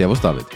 [0.00, 0.46] Servus David.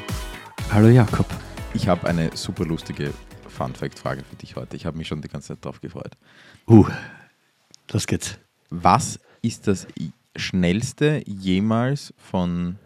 [0.73, 1.27] Hallo Jakob.
[1.75, 3.13] Ich habe eine super lustige
[3.47, 4.75] Fun-Fact-Frage für dich heute.
[4.75, 6.13] Ich habe mich schon die ganze Zeit drauf gefreut.
[6.67, 6.87] Uh,
[7.93, 8.39] los geht's.
[8.71, 9.87] Was ist das
[10.35, 12.79] schnellste jemals von,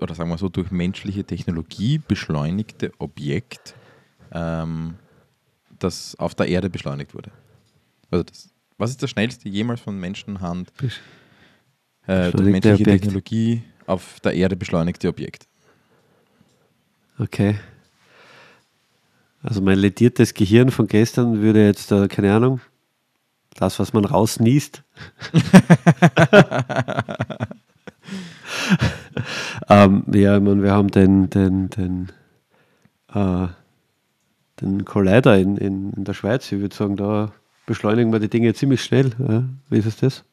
[0.00, 3.74] oder sagen wir so, durch menschliche Technologie beschleunigte Objekt,
[4.30, 4.94] ähm,
[5.80, 7.32] das auf der Erde beschleunigt wurde?
[8.08, 10.72] Also das, was ist das schnellste jemals von Menschenhand
[12.06, 13.02] äh, durch menschliche Objekt.
[13.02, 15.48] Technologie auf der Erde beschleunigte Objekt?
[17.22, 17.56] Okay.
[19.44, 22.60] Also mein lediertes Gehirn von gestern würde jetzt, äh, keine Ahnung,
[23.54, 24.82] das, was man rausniest.
[29.68, 32.10] ähm, ja, ich meine, wir haben den, den, den,
[33.14, 33.46] äh,
[34.60, 36.50] den Collider in, in, in der Schweiz.
[36.50, 37.30] Ich würde sagen, da
[37.66, 39.12] beschleunigen wir die Dinge ziemlich schnell.
[39.20, 39.44] Ja?
[39.70, 40.24] Wie ist es das?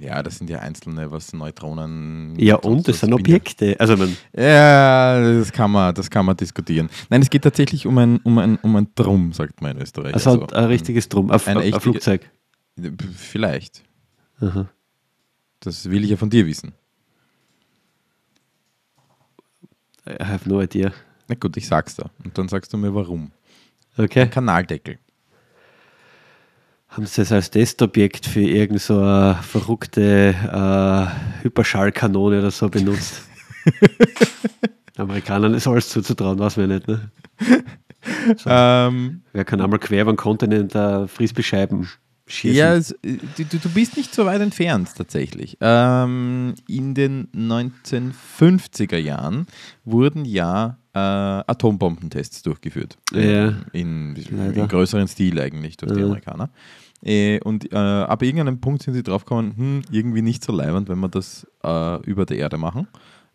[0.00, 2.34] Ja, das sind ja einzelne, was Neutronen.
[2.38, 3.78] Ja, und das sind Objekte.
[3.78, 6.90] Also, man, Ja, das kann man, das kann man diskutieren.
[7.10, 10.14] Nein, es geht tatsächlich um ein, um ein, um ein Drum, sagt man in Österreich.
[10.14, 12.28] also ein richtiges Drum, ein, Eine ein, echte- Flugzeug.
[13.16, 13.84] Vielleicht.
[14.40, 14.68] Aha.
[15.60, 16.72] Das will ich ja von dir wissen.
[20.08, 20.92] I have no idea.
[21.28, 22.10] Na gut, ich sag's da.
[22.24, 23.30] Und dann sagst du mir warum.
[23.96, 24.26] Okay.
[24.28, 24.98] Kanaldeckel.
[26.92, 33.22] Haben sie das als Testobjekt für irgend so eine verrückte äh, Hyperschallkanone oder so benutzt?
[34.98, 36.86] Amerikanern ist alles zuzutrauen, weiß man nicht.
[36.86, 37.10] Ne?
[38.44, 41.88] Ähm, Wer kann einmal quer über den Kontinent äh, Frisbeescheiben
[42.26, 42.58] schießen?
[42.58, 45.56] ja, es, äh, du, du bist nicht so weit entfernt tatsächlich.
[45.62, 49.46] Ähm, in den 1950er Jahren
[49.86, 52.98] wurden ja äh, Atombombentests durchgeführt.
[53.12, 53.54] Ja.
[53.72, 54.62] In, Leider.
[54.62, 56.06] in größeren Stil eigentlich durch die Ja.
[56.06, 56.50] Amerikaner.
[57.02, 61.00] Äh, und äh, ab irgendeinem Punkt sind sie draufgekommen, hm, irgendwie nicht so leibend, wenn
[61.00, 62.86] wir das äh, über der Erde machen.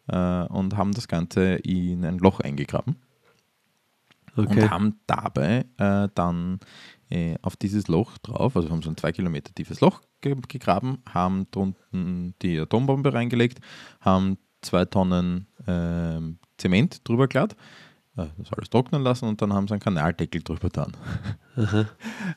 [0.08, 2.96] Äh, und haben das Ganze in ein Loch eingegraben
[4.38, 4.62] okay.
[4.62, 6.60] und haben dabei äh, dann
[7.42, 11.48] auf dieses Loch drauf, also haben so ein zwei Kilometer tiefes Loch ge gegraben, haben
[11.52, 13.60] drunten die Atombombe reingelegt,
[14.02, 17.56] haben zwei Tonnen ähm, Zement drüber glatt,
[18.18, 20.96] äh, das alles trocknen lassen und dann haben sie einen Kanaldeckel drüber getan.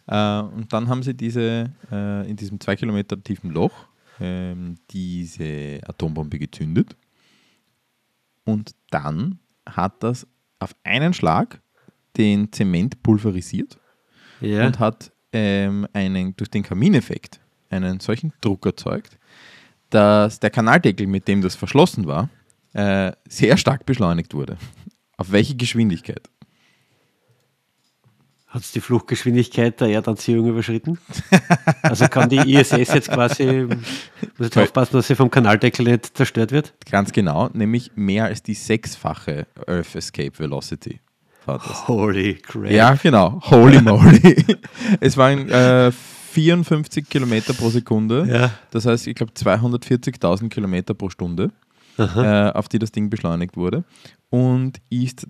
[0.06, 3.72] äh, und dann haben sie diese äh, in diesem zwei Kilometer tiefen Loch
[4.20, 6.96] ähm, diese Atombombe gezündet
[8.44, 10.26] und dann hat das
[10.58, 11.60] auf einen Schlag
[12.16, 13.78] den Zement pulverisiert
[14.40, 14.66] ja.
[14.66, 19.18] und hat ähm, einen, durch den Kamineffekt einen solchen Druck erzeugt,
[19.90, 22.28] dass der Kanaldeckel, mit dem das verschlossen war,
[22.72, 24.56] äh, sehr stark beschleunigt wurde.
[25.16, 26.28] Auf welche Geschwindigkeit?
[28.50, 30.98] Hat es die Fluchtgeschwindigkeit der Erdanziehung überschritten?
[31.82, 33.68] also kann die ISS jetzt quasi,
[34.38, 36.74] muss jetzt aufpassen, dass sie vom Kanaldeckel nicht zerstört wird?
[36.90, 40.98] Ganz genau, nämlich mehr als die sechsfache Earth Escape Velocity.
[41.46, 42.70] Holy crap.
[42.70, 43.40] Ja, genau.
[43.44, 44.44] Holy moly.
[45.00, 48.26] es waren äh, 54 Kilometer pro Sekunde.
[48.28, 48.50] Ja.
[48.70, 51.50] Das heißt, ich glaube 240.000 Kilometer pro Stunde,
[52.00, 53.84] äh, auf die das Ding beschleunigt wurde.
[54.30, 55.26] Und ist,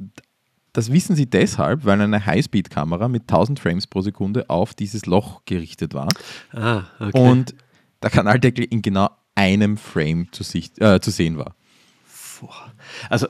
[0.73, 5.43] das wissen sie deshalb, weil eine Highspeed-Kamera mit 1000 Frames pro Sekunde auf dieses Loch
[5.47, 6.09] gerichtet war
[6.53, 7.19] Ah, okay.
[7.19, 7.55] und
[8.03, 11.55] der Kanaldeckel in genau einem Frame zu, sicht, äh, zu sehen war.
[13.11, 13.27] Also,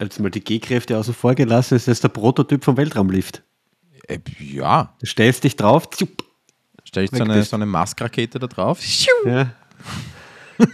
[0.00, 3.42] jetzt mal die G-Kräfte außen vor gelassen, ist das der Prototyp vom Weltraumlift.
[4.08, 6.24] Äh, ja, Du stellst dich drauf, zup,
[6.84, 8.80] stell ich so eine, so eine Mastrakete da drauf.
[9.26, 9.50] ja.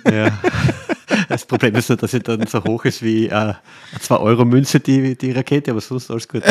[0.09, 0.38] ja.
[1.28, 3.56] Das Problem ist nur, dass sie dann so hoch ist wie äh, eine
[3.98, 6.42] 2-Euro-Münze, die, die Rakete, aber sonst alles gut.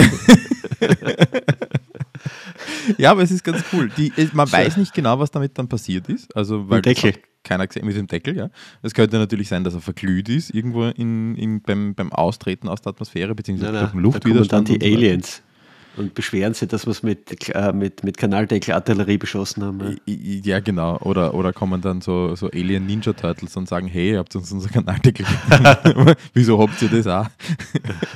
[2.97, 3.89] Ja, aber es ist ganz cool.
[3.97, 6.35] Die, man weiß nicht genau, was damit dann passiert ist.
[6.35, 7.13] Also, weil Deckel.
[7.43, 8.49] keiner gesehen mit dem Deckel, ja.
[8.81, 12.81] Es könnte natürlich sein, dass er verglüht ist, irgendwo in, in, beim, beim Austreten aus
[12.81, 14.67] der Atmosphäre, beziehungsweise Nein, durch den da kommen dann Luftwiderstand.
[14.69, 14.95] die so.
[14.95, 15.43] Aliens
[15.99, 19.99] und beschweren sich, dass wir es mit, äh, mit, mit Kanaldeckel-Artillerie beschossen haben.
[20.05, 20.15] Ja.
[20.49, 20.97] Ja, genau.
[20.99, 24.51] Oder, oder kommen dann so, so Alien Ninja Turtles und sagen, hey, ihr habt uns
[24.51, 25.25] unser Kanaldeckel.
[26.33, 27.29] Wieso habt ihr das auch?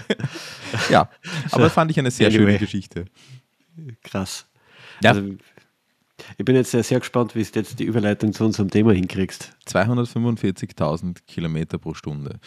[0.90, 1.10] ja,
[1.52, 2.40] aber das fand ich eine sehr Anyway.
[2.40, 3.06] schöne Geschichte.
[4.02, 4.48] Krass.
[5.02, 5.12] Ja.
[5.12, 5.36] Also,
[6.38, 9.56] ich bin jetzt sehr, sehr gespannt, wie du jetzt die Überleitung zu unserem Thema hinkriegst.
[9.68, 12.40] 245.000 Kilometer pro Stunde.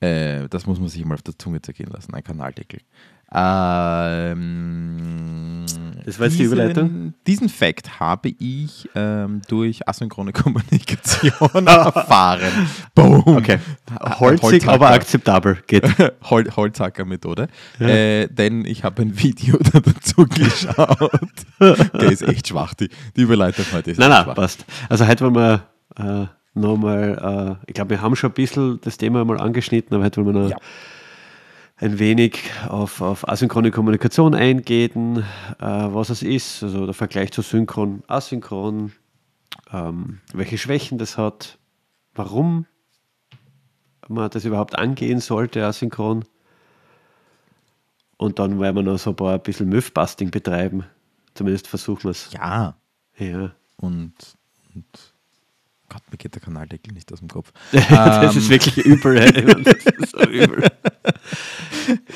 [0.00, 2.80] Äh, das muss man sich mal auf der Zunge zergehen lassen, ein Kanaldeckel.
[4.32, 5.64] Ähm,
[6.04, 7.14] Das war jetzt die Überleitung?
[7.26, 12.68] Diesen Fakt habe ich ähm, durch asynchrone Kommunikation erfahren.
[12.94, 13.22] Boom.
[13.26, 13.58] Okay.
[14.20, 15.58] Holzig, aber akzeptabel.
[15.66, 15.84] Geht.
[16.30, 17.48] Hol Holzhacker-Methode.
[17.78, 21.10] Äh, denn ich habe ein Video da dazu geschaut.
[21.60, 22.74] Der ist echt schwach.
[22.74, 24.34] Die, die Überleitung heute ist Nein, nein, schwach.
[24.34, 24.64] passt.
[24.88, 25.62] Also heute wollen wir
[25.96, 26.26] äh,
[26.58, 30.24] nochmal, äh, ich glaube, wir haben schon ein bisschen das Thema mal angeschnitten, aber heute
[30.24, 30.56] wollen wir noch Ja.
[31.82, 35.24] Ein wenig auf, auf asynchrone Kommunikation eingehen,
[35.58, 38.92] äh, was es ist, also der Vergleich zu synchron, asynchron,
[39.72, 41.58] ähm, welche Schwächen das hat,
[42.14, 42.66] warum
[44.06, 46.24] man das überhaupt angehen sollte, asynchron.
[48.16, 50.84] Und dann werden wir noch so ein paar ein bisschen Mythbusting betreiben.
[51.34, 52.32] Zumindest versuchen wir es.
[52.32, 52.76] Ja.
[53.18, 53.52] Ja.
[53.76, 54.14] Und,
[54.74, 55.11] und
[55.92, 57.52] Gott, mir geht der Kanaldeckel nicht aus dem Kopf.
[57.72, 58.38] das Ähm.
[58.38, 59.16] ist wirklich übel.
[59.98, 60.66] ist so übel.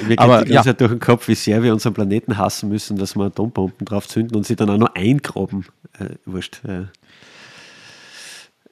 [0.00, 0.62] Mir geht Aber, die ganze ja.
[0.62, 4.08] Zeit durch den Kopf, wie sehr wir unseren Planeten hassen müssen, dass wir Atombomben drauf
[4.08, 5.66] zünden und sie dann auch noch eingraben.
[5.98, 6.64] Äh, wurscht.
[6.64, 6.84] Äh.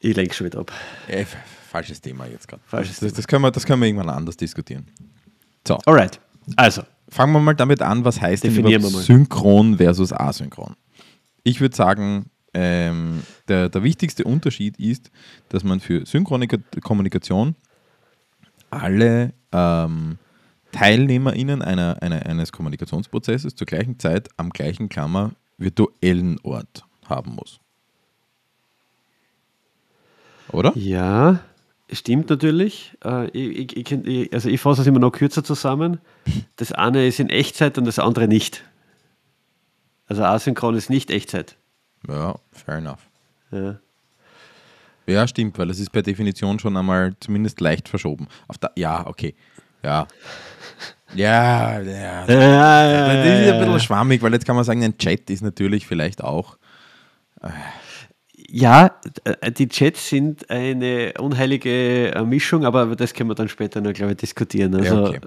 [0.01, 0.73] Ich lenke schon wieder ab.
[1.09, 1.27] Äh,
[1.71, 2.63] falsches Thema jetzt gerade.
[2.67, 4.87] Falsches Das, das, können wir, das können wir irgendwann anders diskutieren.
[5.69, 6.19] So, Alright.
[6.57, 9.03] Also, fangen wir mal damit an, was heißt denn Definieren wir mal.
[9.03, 10.77] synchron versus asynchron?
[11.43, 15.11] Ich würde sagen, ähm, der, der wichtigste Unterschied ist,
[15.49, 17.55] dass man für synchrone Ko- Kommunikation
[18.71, 20.19] alle ähm,
[20.73, 27.61] TeilnehmerInnen einer, einer, eines Kommunikationsprozesses zur gleichen Zeit am gleichen Klammer virtuellen Ort haben muss.
[30.51, 30.73] Oder?
[30.77, 31.41] ja,
[31.91, 32.97] stimmt natürlich.
[33.05, 35.99] Äh, ich, ich, ich, also ich fasse es immer noch kürzer zusammen.
[36.57, 38.65] Das eine ist in Echtzeit und das andere nicht.
[40.07, 41.57] Also asynchron ist nicht Echtzeit.
[42.09, 43.01] Ja, fair enough.
[43.51, 43.77] Ja.
[45.07, 48.27] Ja, stimmt, weil es ist per Definition schon einmal zumindest leicht verschoben.
[48.49, 49.35] Auf der, ja, okay.
[49.83, 50.07] Ja.
[51.15, 52.27] Ja, ja.
[52.27, 56.25] Das ist ein bisschen schwammig, weil jetzt kann man sagen, ein Chat ist natürlich vielleicht
[56.25, 56.57] auch.
[58.49, 63.81] Ja, äh, die Chats sind eine unheilige äh, Mischung, aber das können wir dann später
[63.81, 64.75] noch, glaube ich, diskutieren.
[64.75, 65.21] Also, okay.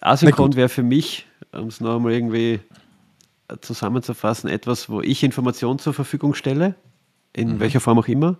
[0.00, 2.60] Asynchron wäre für mich, um es noch einmal irgendwie äh,
[3.60, 6.74] zusammenzufassen, etwas, wo ich Informationen zur Verfügung stelle,
[7.32, 7.60] in Mhm.
[7.60, 8.36] welcher Form auch immer,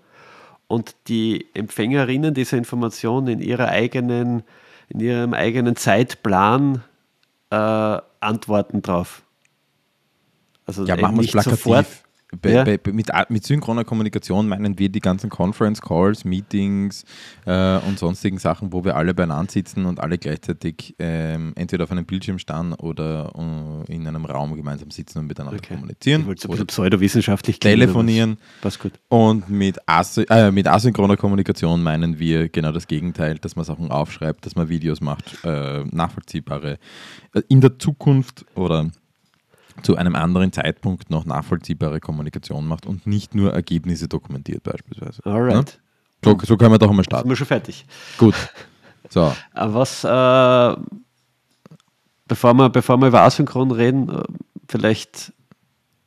[0.67, 4.43] und die Empfängerinnen dieser Information in ihrer eigenen,
[4.89, 6.83] in ihrem eigenen Zeitplan
[7.51, 7.57] äh,
[8.21, 9.23] antworten drauf.
[10.67, 11.59] Also Ja, machen wir es plakativ.
[11.59, 11.87] sofort.
[12.43, 12.65] Bei, Ja.
[12.65, 17.05] bei, mit, mit synchroner Kommunikation meinen wir die ganzen Conference Calls, Meetings
[17.47, 21.91] äh, und sonstigen Sachen, wo wir alle beieinander sitzen und alle gleichzeitig ähm, entweder auf
[21.91, 23.33] einem Bildschirm starren oder
[23.89, 25.75] äh, in einem Raum gemeinsam sitzen und miteinander Okay.
[25.75, 26.21] kommunizieren.
[26.23, 28.37] Ich wollte so pseudowissenschaftlich telefonieren.
[28.61, 28.93] Passt gut.
[29.09, 33.91] Und mit, asy äh, mit asynchroner Kommunikation meinen wir genau das Gegenteil, dass man Sachen
[33.91, 36.79] aufschreibt, dass man Videos macht, äh, nachvollziehbare,
[37.33, 38.91] äh, in der Zukunft oder
[39.83, 45.25] zu einem anderen Zeitpunkt noch nachvollziehbare Kommunikation macht und nicht nur Ergebnisse dokumentiert beispielsweise.
[45.25, 45.81] Alright.
[46.25, 47.29] So, so können wir doch einmal Sind starten.
[47.29, 47.85] wir schon fertig.
[48.19, 48.35] Gut.
[49.11, 50.77] So, Aber was, äh,
[52.27, 54.23] bevor, wir, bevor wir über Asynchron reden, äh,
[54.69, 55.33] vielleicht,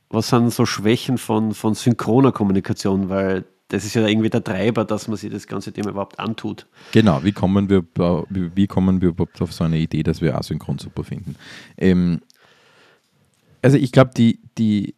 [0.10, 3.10] was sind so Schwächen von, von synchroner Kommunikation?
[3.10, 6.68] Weil das ist ja irgendwie der Treiber, dass man sich das ganze Thema überhaupt antut.
[6.92, 7.84] Genau, wie kommen wir,
[8.30, 11.36] wie, wie kommen wir überhaupt auf so eine Idee, dass wir asynchron super finden?
[11.78, 12.22] Ähm,
[13.62, 14.96] also ich glaube, die, die,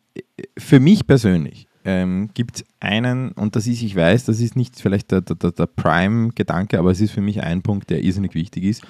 [0.58, 4.80] für mich persönlich ähm, gibt es einen, und das ist, ich weiß, das ist nicht
[4.80, 8.64] vielleicht der, der, der Prime-Gedanke, aber es ist für mich ein Punkt, der irrsinnig wichtig
[8.64, 8.84] ist.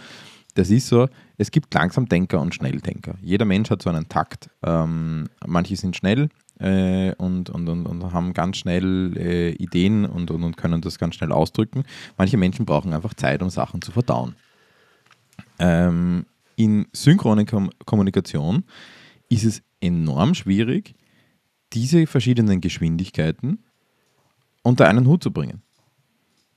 [0.55, 3.15] Das ist so, es gibt Langsamdenker und Schnelldenker.
[3.21, 4.49] Jeder Mensch hat so einen Takt.
[4.63, 10.29] Ähm, manche sind schnell äh, und, und, und, und haben ganz schnell äh, Ideen und,
[10.29, 11.83] und, und können das ganz schnell ausdrücken.
[12.17, 14.35] Manche Menschen brauchen einfach Zeit, um Sachen zu verdauen.
[15.57, 16.25] Ähm,
[16.55, 18.63] in synchroner Kom Kommunikation
[19.33, 20.95] ist es enorm schwierig,
[21.73, 23.63] diese verschiedenen Geschwindigkeiten
[24.61, 25.61] unter einen Hut zu bringen.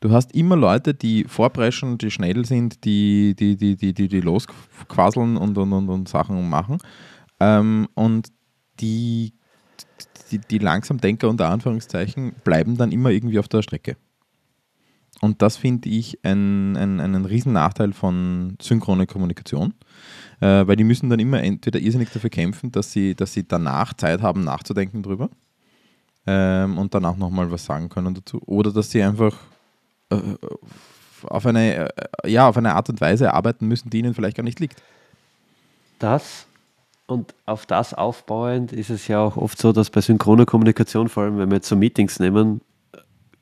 [0.00, 4.21] Du hast immer Leute, die vorpreschen, die schnell sind, die, die, die, die, die, die
[4.21, 6.78] losquasseln und, und, und, und Sachen machen.
[7.40, 8.28] Ähm, und
[8.78, 9.33] die,
[10.30, 13.97] die, die Langsamdenker unter Anführungszeichen bleiben dann immer irgendwie auf der Strecke.
[15.20, 19.75] Und das finde ich ein, ein, einen riesen Nachteil von synchroner Kommunikation,
[20.40, 23.94] äh, weil die müssen dann immer entweder irrsinnig dafür kämpfen, dass sie, dass sie danach
[23.94, 25.30] Zeit haben, nachzudenken drüber
[26.26, 28.42] ähm, und dann auch nochmal was sagen können dazu.
[28.44, 29.35] Oder dass sie einfach
[30.11, 30.16] äh,
[31.23, 34.44] auf, eine, äh, ja, auf eine Art und Weise arbeiten müssen, die ihnen vielleicht gar
[34.44, 34.82] nicht liegt.
[35.99, 36.46] Das
[37.06, 41.23] und auf das aufbauend ist es ja auch oft so, dass bei synchroner Kommunikation, vor
[41.23, 42.61] allem wenn wir jetzt so Meetings nehmen,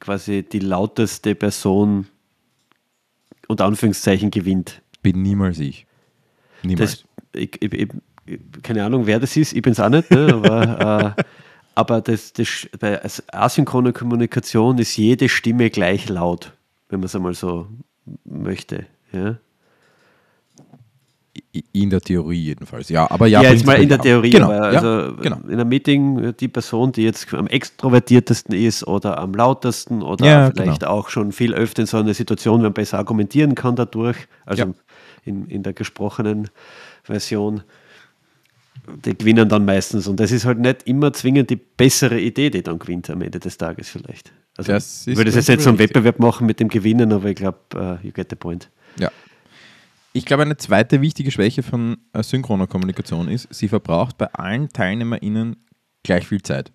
[0.05, 2.07] quasi die lauteste Person
[3.49, 4.83] unter Anführungszeichen gewinnt.
[5.03, 5.87] Bin niemals ich.
[6.63, 7.05] Niemals.
[7.33, 7.73] Das, ich, ich,
[8.27, 10.35] ich, keine Ahnung, wer das ist, ich bin es auch nicht, ne?
[10.35, 11.23] aber, äh,
[11.75, 13.01] aber das, das, bei
[13.33, 16.53] asynchroner Kommunikation ist jede Stimme gleich laut,
[16.89, 17.67] wenn man es einmal so
[18.25, 18.87] möchte.
[19.13, 19.39] Ja?
[21.73, 23.09] In der Theorie jedenfalls, ja.
[23.11, 24.31] Aber ja, ja jetzt mal in der Theorie.
[24.31, 25.37] Genau, aber ja, also genau.
[25.47, 30.51] in einem Meeting die Person, die jetzt am extrovertiertesten ist oder am lautesten oder Ja,
[30.51, 30.93] vielleicht genau.
[30.93, 34.65] auch schon viel öfter in so einer Situation, wenn man besser argumentieren kann dadurch, also
[34.65, 34.73] Ja.
[35.25, 36.49] in, in der gesprochenen
[37.05, 37.63] Version,
[39.05, 40.09] die gewinnen dann meistens.
[40.09, 43.39] Und das ist halt nicht immer zwingend die bessere Idee, die dann gewinnt am Ende
[43.39, 44.33] des Tages vielleicht.
[44.57, 45.79] Also Das ich würde das jetzt nicht so einen.
[45.79, 48.71] Wettbewerb machen mit dem Gewinnen, aber ich glaube, uh, you get the point.
[48.99, 49.11] Ja.
[50.17, 54.69] Ich glaube, eine zweite wichtige Schwäche von äh, synchroner Kommunikation ist, sie verbraucht bei allen
[54.69, 55.57] TeilnehmerInnen
[56.05, 56.73] gleich viel Zeit.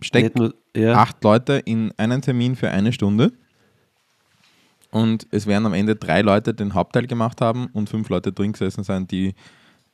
[0.00, 0.94] Steckt nur, ja.
[0.94, 3.32] acht Leute in einen Termin für eine Stunde
[4.90, 8.50] und es werden am Ende drei Leute den Hauptteil gemacht haben und fünf Leute drin
[8.50, 9.34] gesessen sein, die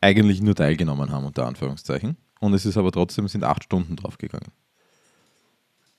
[0.01, 2.17] eigentlich nur teilgenommen haben, unter Anführungszeichen.
[2.41, 4.49] Und es ist aber trotzdem sind acht Stunden draufgegangen.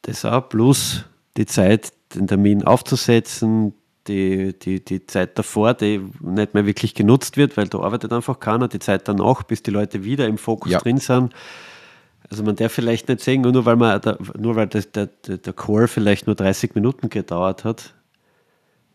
[0.02, 1.06] Das auch, plus
[1.38, 3.76] die Zeit, den Termin aufzusetzen,
[4.12, 8.40] die, die, die Zeit davor, die nicht mehr wirklich genutzt wird, weil da arbeitet einfach
[8.40, 10.80] keiner, die Zeit danach, bis die Leute wieder im Fokus Ja.
[10.80, 11.34] drin sind.
[12.30, 15.38] Also man darf vielleicht nicht sehen, nur weil, man, der- nur weil das, der, der
[15.38, 17.94] der Core vielleicht nur 30 Minuten gedauert hat.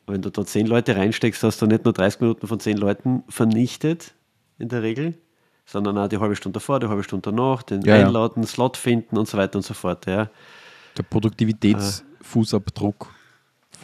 [0.07, 3.25] Wenn du da 10 Leute reinsteckst, hast du nicht nur 30 Minuten von 10 Leuten
[3.29, 4.15] vernichtet,
[4.59, 5.15] in der Regel,
[5.67, 8.07] sondern auch die halbe Stunde davor, die halbe Stunde danach, den Ja, ja.
[8.07, 10.07] Einladen, Slot finden und so weiter und so fort.
[10.07, 10.31] Ja.
[10.97, 13.09] Der Produktivitätsfußabdruck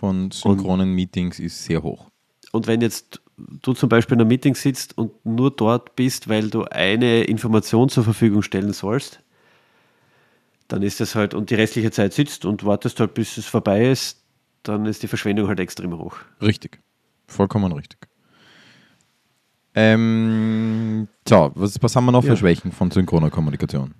[0.02, 2.08] von synchronen Meetings ist sehr hoch.
[2.50, 6.50] Und wenn jetzt du zum Beispiel in einem Meeting sitzt und nur dort bist, weil
[6.50, 9.20] du eine Information zur Verfügung stellen sollst,
[10.66, 13.90] dann ist das halt, und die restliche Zeit sitzt und wartest halt, bis es vorbei
[13.92, 14.24] ist,
[14.64, 16.16] dann ist die Verschwendung halt extrem hoch.
[16.40, 16.80] Richtig.
[17.28, 18.00] Vollkommen richtig.
[19.76, 22.32] Ähm, so, was, was haben wir noch Ja.
[22.32, 23.94] für Schwächen von synchroner Kommunikation?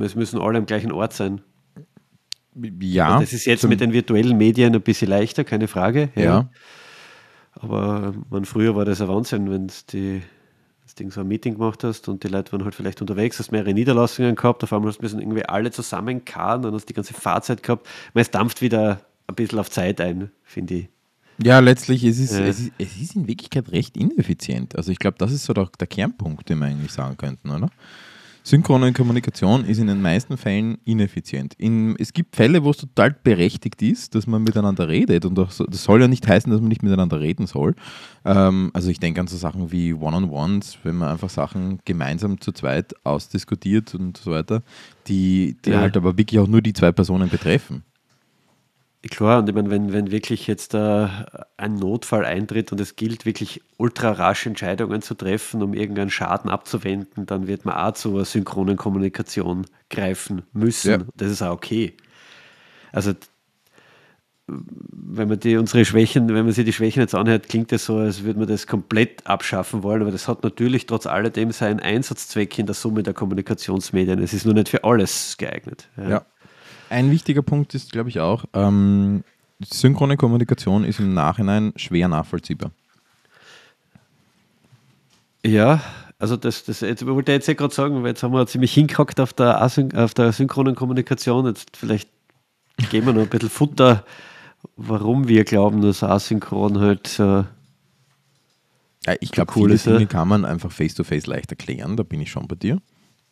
[0.00, 1.40] Es müssen alle am gleichen Ort sein.
[2.80, 3.20] Ja.
[3.20, 6.10] das ist jetzt mit den virtuellen Medien ein bisschen leichter, keine Frage.
[6.14, 6.48] Ja.
[7.52, 10.20] Aber man, früher war das ein Wahnsinn, wenn du
[10.84, 13.52] das Ding so ein Meeting gemacht hast und die Leute waren halt vielleicht unterwegs, hast
[13.52, 16.94] mehrere Niederlassungen gehabt, auf einmal hast du müssen irgendwie alle zusammenkarren, dann hast du die
[16.94, 17.88] ganze Fahrzeit gehabt.
[18.12, 20.88] Man, Es dampft wieder ein bisschen auf Zeit ein, finde ich.
[21.42, 22.44] Ja, letztlich, es ist, Ja.
[22.44, 24.76] es, ist, es ist in Wirklichkeit recht ineffizient.
[24.76, 27.70] Also ich glaube, das ist so der, der Kernpunkt, den wir eigentlich sagen könnten, oder?
[28.46, 31.54] Synchrone Kommunikation ist in den meisten Fällen ineffizient.
[31.54, 35.24] In, es gibt Fälle, wo es total berechtigt ist, dass man miteinander redet.
[35.24, 37.74] Und das soll ja nicht heißen, dass man nicht miteinander reden soll.
[38.26, 42.52] Ähm, also ich denke an so Sachen wie One-on-Ones, wenn man einfach Sachen gemeinsam zu
[42.52, 44.62] zweit ausdiskutiert und so weiter,
[45.06, 45.80] die, die Ja.
[45.80, 47.82] halt aber wirklich auch nur die zwei Personen betreffen.
[49.10, 51.08] Klar, und ich meine, wenn, wenn wirklich jetzt äh,
[51.56, 56.50] ein Notfall eintritt und es gilt, wirklich ultra rasch Entscheidungen zu treffen, um irgendeinen Schaden
[56.50, 60.90] abzuwenden, dann wird man auch zur synchronen Kommunikation greifen müssen.
[60.90, 60.98] Ja.
[61.16, 61.96] Das ist auch okay.
[62.92, 63.12] Also,
[64.46, 67.96] wenn man die unsere Schwächen, wenn man sich die Schwächen jetzt anhört, klingt es so,
[67.96, 72.58] als würde man das komplett abschaffen wollen, aber das hat natürlich trotz alledem seinen Einsatzzweck
[72.58, 74.22] in der Summe der Kommunikationsmedien.
[74.22, 75.88] Es ist nur nicht für alles geeignet.
[75.96, 76.26] Ja.
[76.90, 79.24] Ein wichtiger Punkt ist, glaube ich, auch, ähm,
[79.64, 82.70] synchrone Kommunikation ist im Nachhinein schwer nachvollziehbar.
[85.44, 85.82] Ja,
[86.18, 88.72] also das, das jetzt, ich wollte jetzt ja gerade sagen, weil jetzt haben wir ziemlich
[88.72, 91.46] hingehackt auf der, Asyn auf der synchronen Kommunikation.
[91.46, 92.08] Jetzt vielleicht
[92.90, 94.04] geben wir noch ein bisschen Futter,
[94.76, 97.44] warum wir glauben, dass asynchron halt äh,
[99.06, 99.86] Ja, ich glaube, cool viele ist.
[99.86, 102.80] Dinge kann man einfach face-to-face leicht erklären, da bin ich schon bei dir.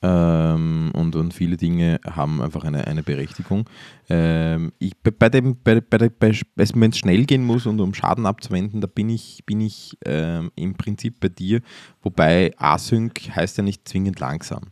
[0.03, 3.69] Ähm, und, und viele Dinge haben einfach eine, eine Berechtigung.
[4.09, 8.27] Ähm, ich, bei, dem, bei, bei, bei, wenn es schnell gehen muss und um Schaden
[8.27, 11.61] abzuwenden, da bin ich, bin ich ähm, im Prinzip bei dir.
[12.03, 14.65] Wobei Async heißt ja nicht zwingend langsam.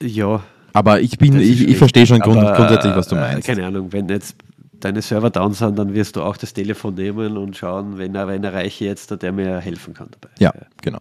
[0.00, 0.42] ja.
[0.72, 3.46] Aber ich bin, ich, ich verstehe schon grund, Aber, grundsätzlich, was du äh, meinst.
[3.46, 4.36] Keine Ahnung, wenn jetzt
[4.80, 8.28] deine Server down sind, dann wirst du auch das Telefon nehmen und schauen, wenn er,
[8.28, 10.34] wenn erreiche jetzt, der mir helfen kann dabei.
[10.38, 10.52] Ja,
[10.82, 10.98] genau.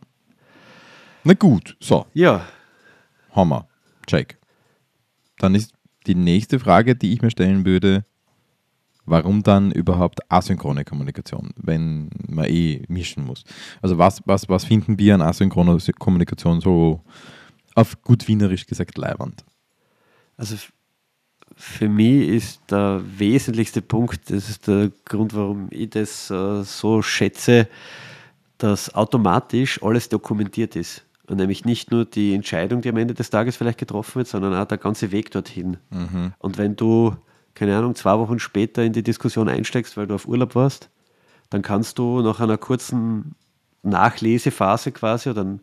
[1.27, 2.45] Na gut, so, Ja,
[3.31, 3.67] Hammer,
[4.05, 4.37] check.
[5.39, 5.73] Dann ist
[6.05, 8.05] die nächste Frage, die ich mir stellen würde,
[9.05, 13.43] warum dann überhaupt asynchrone Kommunikation, wenn man eh mischen muss?
[13.81, 17.01] Also was, was, was finden wir an asynchroner Sy- Kommunikation so
[17.73, 19.43] auf gut wienerisch gesagt leiwand?
[20.37, 20.55] Also
[21.55, 27.01] für mich ist der wesentlichste Punkt, das ist der Grund, warum ich das äh, so
[27.01, 27.67] schätze,
[28.59, 31.01] dass automatisch alles dokumentiert ist.
[31.27, 34.53] Und nämlich nicht nur die Entscheidung, die am Ende des Tages vielleicht getroffen wird, sondern
[34.53, 35.77] auch der ganze Weg dorthin.
[36.37, 37.15] Und wenn du,
[37.55, 40.89] keine Ahnung, zwei Wochen später in die Diskussion einsteigst, weil du auf Urlaub warst,
[41.49, 43.35] dann kannst du nach einer kurzen
[43.81, 45.57] Nachlesephase quasi oder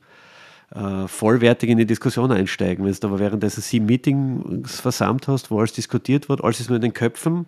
[0.74, 2.84] äh, vollwertig in die Diskussion einsteigen.
[2.84, 6.76] Wenn du aber währenddessen sieben Meetings versammelt hast, wo alles diskutiert wird, alles ist nur
[6.76, 7.46] in den Köpfen,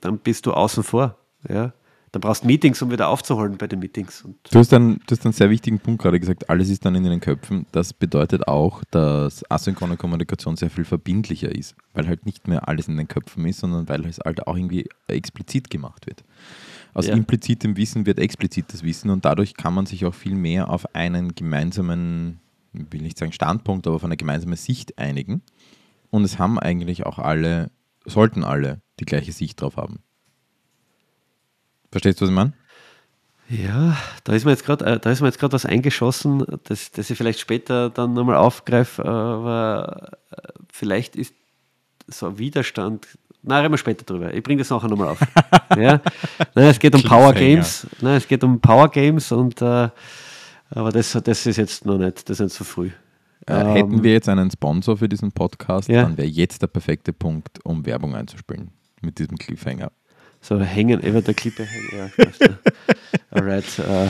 [0.00, 1.16] dann bist du außen vor.
[1.48, 1.72] Ja?
[2.14, 4.22] Dann brauchst du Meetings, um wieder aufzuholen bei den Meetings.
[4.22, 6.94] Und Du hast, einen, du hast einen sehr wichtigen Punkt gerade gesagt, alles ist dann
[6.94, 7.66] in den Köpfen.
[7.72, 12.86] Das bedeutet auch, dass asynchrone Kommunikation sehr viel verbindlicher ist, weil halt nicht mehr alles
[12.86, 16.22] in den Köpfen ist, sondern weil es halt auch irgendwie explizit gemacht wird.
[16.92, 17.14] Aus Ja.
[17.14, 21.34] implizitem Wissen wird explizites Wissen und dadurch kann man sich auch viel mehr auf einen
[21.34, 22.38] gemeinsamen,
[22.72, 25.42] ich will nicht sagen Standpunkt, aber auf eine gemeinsame Sicht einigen.
[26.10, 27.72] Und es haben eigentlich auch alle,
[28.06, 29.98] sollten alle die gleiche Sicht drauf haben.
[31.94, 32.52] Verstehst du, was ich meine?
[33.48, 36.90] Ja, da ist mir jetzt gerade, äh, da ist mir jetzt gerade was eingeschossen, das,
[36.90, 40.36] das ich vielleicht später dann nochmal aufgreife, äh, aber äh,
[40.72, 41.34] vielleicht ist
[42.08, 43.06] so ein Widerstand.
[43.44, 44.34] Na, reden wir später drüber.
[44.34, 45.20] Ich bringe das nachher nochmal auf.
[45.76, 46.00] ja?
[46.56, 47.32] Nein, es geht um Power.
[47.32, 47.86] Games.
[48.00, 49.88] Nein, es geht um Power Games und äh,
[50.70, 52.90] aber das, das ist jetzt noch nicht, das ist nicht so früh.
[53.46, 56.02] Äh, Ähm, hätten wir jetzt einen Sponsor für diesen Podcast, Ja.
[56.02, 58.72] dann wäre jetzt der perfekte Punkt, um Werbung einzuspielen.
[59.00, 59.92] Mit diesem Cliffhanger.
[60.44, 62.10] So hängen, über der Klippe hängen.
[62.18, 62.46] Ja.
[63.30, 63.78] Alright.
[63.78, 64.08] Äh,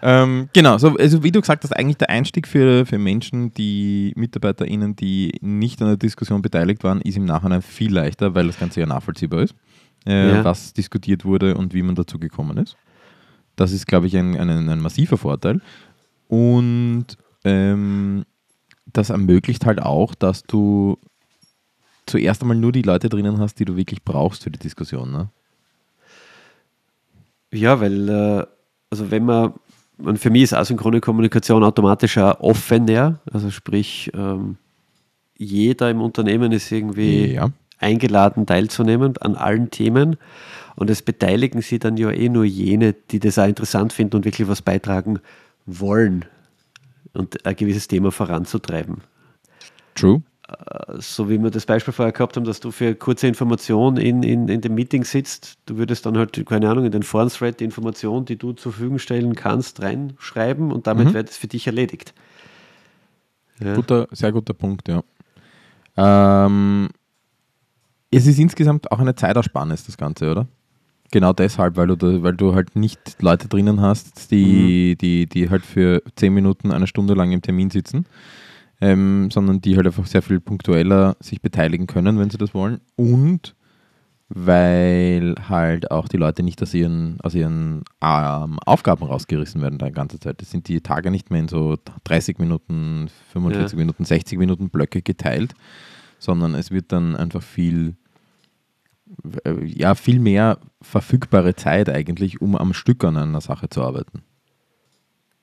[0.00, 4.12] Ähm, genau, so, also wie du gesagt hast, eigentlich der Einstieg für, für Menschen, die
[4.14, 8.60] MitarbeiterInnen, die nicht an der Diskussion beteiligt waren, ist im Nachhinein viel leichter, weil das
[8.60, 9.56] Ganze ja nachvollziehbar ist,
[10.06, 10.44] äh, Ja.
[10.44, 12.76] was diskutiert wurde und wie man dazu gekommen ist.
[13.56, 15.60] Das ist, glaube ich, ein, ein, ein massiver Vorteil.
[16.28, 17.06] Und
[17.44, 18.24] ähm,
[18.86, 20.96] das ermöglicht halt auch, dass du
[22.06, 25.10] zuerst einmal nur die Leute drinnen hast, die du wirklich brauchst für die Diskussion.
[25.10, 25.28] Ne?
[27.52, 28.46] Ja, weil, äh,
[28.90, 29.54] also wenn man,
[29.96, 34.56] man, für mich ist asynchrone Kommunikation automatisch auch offener, also sprich, ähm,
[35.36, 37.50] jeder im Unternehmen ist irgendwie Ja.
[37.78, 40.16] eingeladen teilzunehmen an allen Themen
[40.76, 44.24] und es beteiligen sich dann ja eh nur jene, die das auch interessant finden und
[44.24, 45.20] wirklich was beitragen
[45.64, 46.24] wollen
[47.14, 48.98] und ein gewisses Thema voranzutreiben
[49.94, 50.22] True.
[50.98, 54.48] So wie wir das Beispiel vorher gehabt haben, dass du für kurze Information in, in,
[54.48, 58.24] in dem Meeting sitzt, du würdest dann halt, keine Ahnung, in den Foren-Thread die Information,
[58.24, 61.14] die du zur Verfügung stellen kannst, reinschreiben und damit Mhm.
[61.14, 62.14] wird es für dich erledigt.
[63.62, 63.74] Ja.
[63.74, 65.02] Guter, sehr guter Punkt, ja.
[65.96, 66.88] Ähm,
[68.10, 70.46] es ist insgesamt auch eine Zeitersparnis, das Ganze, oder?
[71.10, 75.50] Genau deshalb, weil du, da, weil du halt nicht Leute drinnen hast, die, die, die
[75.50, 78.06] halt für zehn Minuten, eine Stunde lang im Termin sitzen,
[78.80, 82.80] ähm, sondern die halt einfach sehr viel punktueller sich beteiligen können, wenn sie das wollen.
[82.96, 83.54] Und
[84.30, 89.90] weil halt auch die Leute nicht aus ihren, aus ihren ähm, Aufgaben rausgerissen werden die
[89.90, 90.42] ganze Zeit.
[90.42, 93.78] Das sind die Tage nicht mehr in so 30 Minuten, 45 Ja.
[93.78, 95.54] Minuten, 60 Minuten Blöcke geteilt,
[96.18, 97.96] sondern es wird dann einfach viel,
[99.44, 104.22] äh, ja, viel mehr verfügbare Zeit eigentlich, um am Stück an einer Sache zu arbeiten.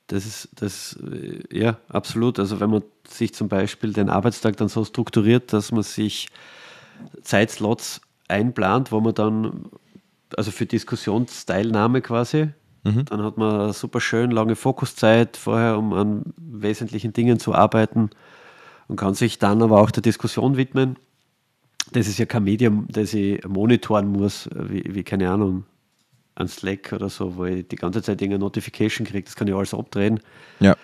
[0.08, 2.38] Das ist, das, äh, ja, absolut.
[2.38, 6.28] Also wenn man sich zum Beispiel den Arbeitstag dann so strukturiert, dass man sich
[7.22, 9.66] Zeitslots einplant, wo man dann,
[10.36, 12.50] also für Diskussionsteilnahme quasi,
[12.86, 13.04] Mhm.
[13.06, 18.10] dann hat man super schön lange Fokuszeit vorher, um an wesentlichen Dingen zu arbeiten
[18.86, 20.96] und kann sich dann aber auch der Diskussion widmen.
[21.90, 25.64] Das ist ja kein Medium, das ich monitoren muss, wie, wie keine Ahnung,
[26.36, 29.24] ein Slack oder so, wo ich die ganze Zeit irgendeine Notification kriege.
[29.24, 30.20] Das kann ich alles abdrehen.
[30.60, 30.76] Ja.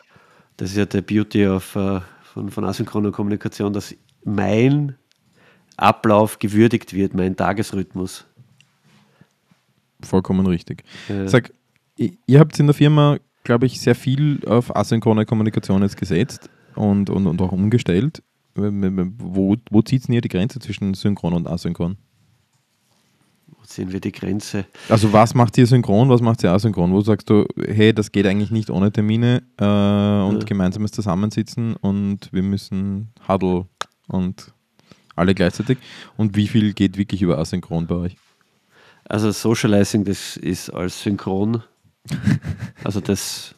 [0.57, 4.97] Das ist ja der Beauty of, äh, von, von asynchroner Kommunikation, dass mein
[5.77, 8.25] Ablauf gewürdigt wird, mein Tagesrhythmus.
[10.03, 10.85] Vollkommen richtig.
[11.09, 11.29] Ja.
[11.29, 11.53] Sag,
[11.97, 17.11] ihr habt in der Firma, glaube ich, sehr viel auf asynchrone Kommunikation jetzt gesetzt und,
[17.11, 18.23] und, und auch umgestellt.
[18.55, 21.97] Wo, wo zieht denn ihr die Grenze zwischen synchron und asynchron?
[23.75, 24.67] Sehen wir die Grenze?
[24.89, 26.93] Also was macht ihr synchron, was macht ihr asynchron?
[26.93, 30.45] Wo sagst du, hey, das geht eigentlich nicht ohne Termine äh, und Ja.
[30.45, 33.67] gemeinsames Zusammensitzen und wir müssen Huddle
[34.09, 34.53] und
[35.17, 35.79] alle gleichzeitig.
[36.17, 38.17] Und wie viel geht wirklich über asynchron bei euch?
[39.09, 41.63] Also Socializing, das ist als synchron.
[42.85, 43.55] Also das,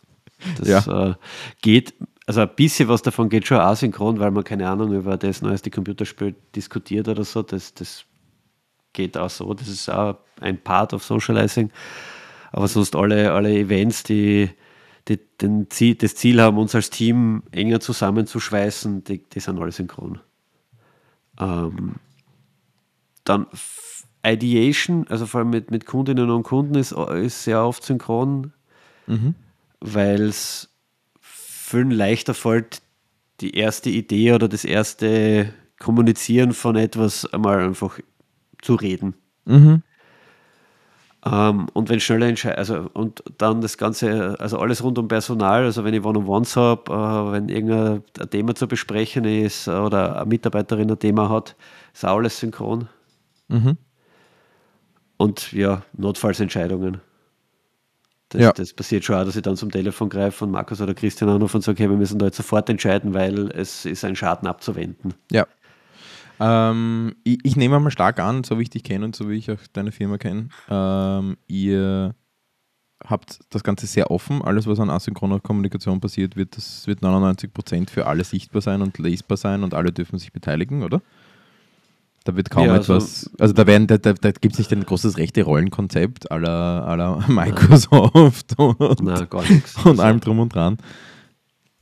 [0.58, 1.10] das Ja.
[1.10, 1.14] äh,
[1.62, 1.94] geht,
[2.26, 5.70] also ein bisschen was davon geht schon asynchron, weil man keine Ahnung über das neueste
[5.70, 7.42] Computerspiel diskutiert oder so.
[7.42, 8.04] Das, das
[8.94, 9.52] geht auch so.
[9.52, 11.70] Das ist auch ein Part of Socializing.
[12.52, 14.48] Aber sonst alle, alle Events, die,
[15.08, 19.72] die den Ziel, das Ziel haben, uns als Team enger zusammenzuschweißen, die, die sind alle
[19.72, 20.20] synchron.
[21.38, 21.96] Ähm,
[23.24, 23.46] dann
[24.24, 28.52] Ideation, also vor allem mit, mit Kundinnen und Kunden, ist, ist sehr oft synchron,
[29.06, 29.34] Mhm.
[29.80, 30.70] weil es
[31.20, 32.80] vielen leichter fällt,
[33.40, 37.98] die erste Idee oder das erste Kommunizieren von etwas einmal einfach
[38.64, 39.14] zu reden.
[39.44, 39.82] Mhm.
[41.26, 45.64] Ähm, und wenn schnelle Entscheidungen, also und dann das Ganze, also alles rund um Personal,
[45.64, 50.26] also wenn ich One-on-Ones habe, äh, wenn irgendein ein Thema zu besprechen ist oder eine
[50.26, 51.56] Mitarbeiterin ein Thema hat,
[51.94, 52.88] ist auch alles synchron.
[53.48, 53.78] Mhm.
[55.16, 57.00] Und ja, Notfallsentscheidungen.
[58.28, 58.52] Das, Ja.
[58.52, 61.56] das passiert schon auch, dass ich dann zum Telefon greife und Markus oder Christian anrufe
[61.56, 65.14] und sage, hey, wir müssen da jetzt sofort entscheiden, weil es ist ein Schaden abzuwenden.
[65.30, 65.46] Ja.
[66.40, 69.34] Ähm, ich, ich nehme mal stark an, so wie ich dich kenne und so wie
[69.34, 72.14] ich auch deine Firma kenne, ähm, ihr
[73.04, 74.42] habt das Ganze sehr offen.
[74.42, 78.98] Alles, was an asynchroner Kommunikation passiert, wird, das wird 99% für alle sichtbar sein und
[78.98, 81.02] lesbar sein und alle dürfen sich beteiligen, oder?
[82.24, 84.72] Da wird kaum Ja, also- etwas, also, da, werden, da, da, da gibt es nicht
[84.72, 89.26] ein großes rechte Rollenkonzept à la Microsoft und, Na,
[89.84, 90.78] und allem drum und dran.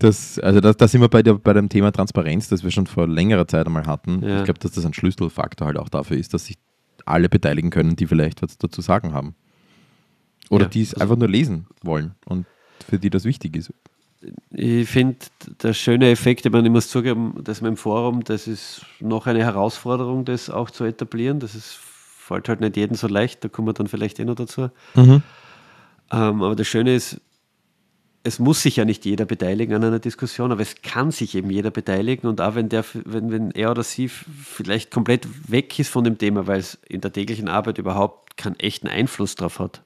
[0.03, 2.87] Das, also da, da sind wir bei, der, bei dem Thema Transparenz, das wir schon
[2.87, 4.23] vor längerer Zeit einmal hatten.
[4.23, 4.39] Ja.
[4.39, 6.57] Ich glaube, dass das ein Schlüsselfaktor halt auch dafür ist, dass sich
[7.05, 9.35] alle beteiligen können, die vielleicht was dazu sagen haben.
[10.51, 12.47] Oder Ja, die es also- einfach nur lesen wollen und
[12.89, 13.73] für die das wichtig ist.
[14.51, 15.17] Ich finde,
[15.63, 19.27] der schöne Effekt, ich meine, ich muss zugeben, das mit dem Forum, das ist noch
[19.27, 21.41] eine Herausforderung, das auch zu etablieren.
[21.41, 21.77] Das ist,
[22.19, 24.71] fällt halt nicht jedem so leicht, da kommen wir dann vielleicht eh noch dazu.
[24.97, 25.23] Ähm,
[26.11, 27.21] aber das Schöne ist,
[28.25, 31.51] es muss sich ja nicht jeder beteiligen an einer Diskussion, aber es kann sich eben
[31.51, 35.91] jeder beteiligen und auch wenn, der, wenn, wenn er oder sie vielleicht komplett weg ist
[35.91, 39.83] von dem Thema, weil es in der täglichen Arbeit überhaupt keinen echten Einfluss drauf hat,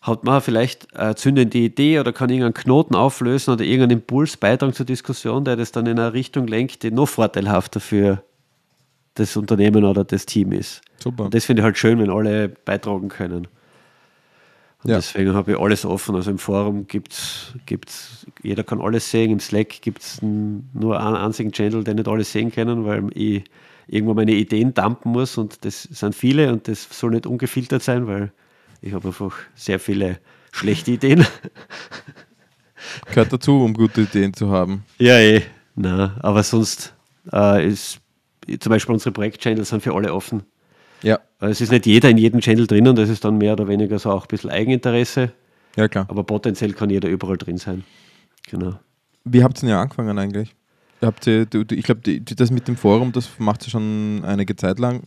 [0.00, 4.72] hat man vielleicht eine zündende Idee oder kann irgendeinen Knoten auflösen oder irgendeinen Impuls beitragen
[4.72, 8.22] zur Diskussion, der das dann in eine Richtung lenkt, die noch vorteilhafter für
[9.14, 10.82] das Unternehmen oder das Team ist.
[10.98, 11.24] Super.
[11.24, 13.48] Und das finde ich halt schön, wenn alle beitragen können.
[14.84, 14.96] Und Ja.
[14.96, 16.14] deswegen habe ich alles offen.
[16.14, 17.54] Also im Forum gibt es,
[18.42, 19.32] jeder kann alles sehen.
[19.32, 23.44] Im Slack gibt es nur einen einzigen Channel, den nicht alle sehen können, weil ich
[23.88, 28.06] irgendwo meine Ideen dumpen muss und das sind viele und das soll nicht ungefiltert sein,
[28.06, 28.30] weil
[28.82, 30.18] ich habe einfach sehr viele
[30.52, 31.26] schlechte Ideen.
[33.10, 34.84] Gehört dazu, um gute Ideen zu haben.
[34.98, 35.42] Ja, eh.
[35.74, 36.94] Na, aber sonst
[37.32, 38.00] äh, ist
[38.60, 40.42] zum Beispiel unsere Projektchannels sind für alle offen.
[41.02, 43.98] Ja, Es ist nicht jeder in jedem Channel drinnen, das ist dann mehr oder weniger
[43.98, 45.32] so auch ein bisschen Eigeninteresse,
[45.76, 46.06] ja klar.
[46.08, 47.84] aber potenziell kann jeder überall drin sein.
[48.50, 48.78] Genau.
[49.24, 50.54] Wie habt ihr denn ja angefangen eigentlich?
[51.00, 54.78] Habt ihr, du, ich glaube, das mit dem Forum, das macht ihr schon einige Zeit
[54.78, 55.04] lang.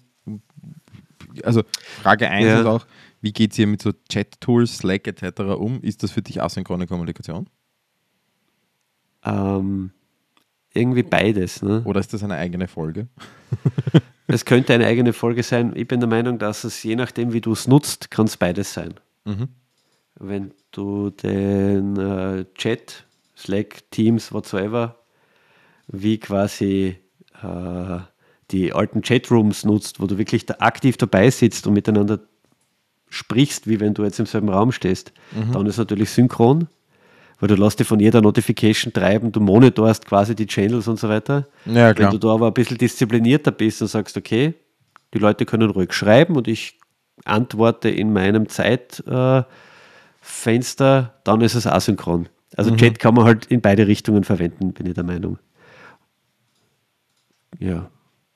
[1.44, 1.64] Also
[2.02, 2.60] Frage 1 Ja.
[2.62, 2.86] ist auch,
[3.22, 5.42] wie geht es ihr mit so Chat-Tools, Slack etc.
[5.58, 5.82] um?
[5.82, 7.48] Ist das für dich asynchrone Kommunikation?
[9.24, 9.92] Ähm,
[10.74, 11.62] irgendwie beides.
[11.62, 11.82] Ne?
[11.86, 13.08] Oder ist das eine eigene Folge?
[14.34, 15.74] Es könnte eine eigene Folge sein.
[15.76, 18.74] Ich bin der Meinung, dass es je nachdem, wie du es nutzt, kann es beides
[18.74, 18.94] sein.
[19.26, 19.50] Mhm.
[20.16, 23.06] Wenn du den äh, Chat,
[23.36, 25.00] Slack, Teams, whatsoever,
[25.88, 26.96] wie quasi
[27.44, 28.00] äh,
[28.52, 32.20] die alten Chatrooms nutzt, wo du wirklich da aktiv dabei sitzt und miteinander
[33.10, 35.12] sprichst, wie wenn du jetzt im selben Raum stehst,
[35.52, 36.70] dann ist natürlich synchron,
[37.42, 41.10] weil du lässt dich von jeder Notification treiben, du monitorst quasi die Channels und so
[41.10, 41.48] weiter.
[41.66, 44.54] Ja, Wenn du da aber ein bisschen disziplinierter bist und sagst, okay,
[45.14, 46.80] die Leute können ruhig schreiben und ich
[47.26, 49.46] antworte in meinem Zeitfenster,
[51.24, 52.30] dann ist es asynchron.
[52.56, 55.40] Also Chat kann man halt in beide Richtungen verwenden, bin ich der Meinung.
[57.58, 57.90] Ja.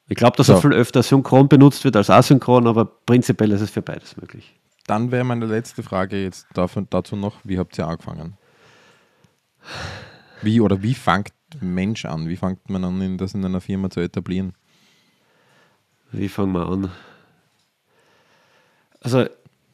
[0.07, 0.53] Ich glaube, dass So.
[0.53, 4.55] er viel öfter synchron benutzt wird als asynchron, aber prinzipiell ist es für beides möglich.
[4.87, 8.37] Dann wäre meine letzte Frage jetzt davon, dazu noch, wie habt ihr angefangen?
[10.41, 12.27] Wie oder wie fängt Mensch an?
[12.27, 14.53] Wie fängt man an, das in einer Firma zu etablieren?
[16.11, 16.91] Wie fangen wir an?
[19.01, 19.25] Also,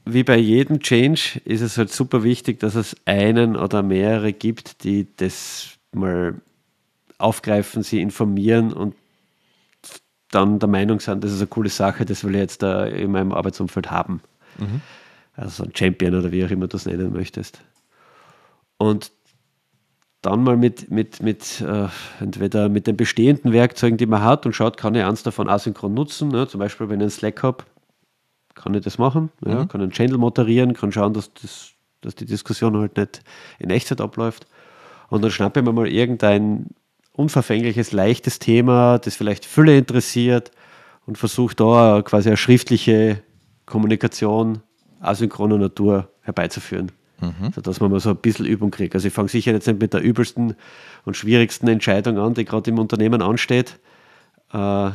[0.05, 4.83] wie bei jedem Change ist es halt super wichtig, dass es einen oder mehrere gibt,
[4.83, 6.41] die das mal
[7.17, 8.95] aufgreifen, sie informieren und
[10.31, 13.11] dann der Meinung sind, das ist eine coole Sache, das will ich jetzt da in
[13.11, 14.21] meinem Arbeitsumfeld haben.
[15.35, 17.61] Also ein Champion oder wie auch immer du es nennen möchtest.
[18.77, 19.11] Und
[20.21, 21.87] dann mal mit, mit, mit äh,
[22.19, 25.93] entweder mit den bestehenden Werkzeugen, die man hat und schaut, kann ich eins davon asynchron
[25.93, 26.29] nutzen.
[26.29, 26.47] Ne?
[26.47, 27.63] Zum Beispiel, wenn ich einen Slack habe,
[28.53, 29.31] kann ich das machen.
[29.43, 29.65] Ja?
[29.65, 33.21] Kann einen Channel moderieren, kann schauen, dass, das, dass die Diskussion halt nicht
[33.57, 34.45] in Echtzeit abläuft.
[35.09, 36.67] Und dann schnappe ich mir mal irgendein
[37.13, 40.51] unverfängliches, leichtes Thema, das vielleicht Fülle interessiert
[41.05, 43.23] und versuche da quasi eine schriftliche
[43.65, 44.61] Kommunikation
[44.99, 46.91] asynchroner Natur herbeizuführen.
[47.53, 48.95] Sodass man mal so ein bisschen Übung kriegt.
[48.95, 50.55] Also ich fange sicher jetzt nicht mit der übelsten
[51.05, 53.79] und schwierigsten Entscheidung an, die gerade im Unternehmen ansteht,
[54.53, 54.91] äh,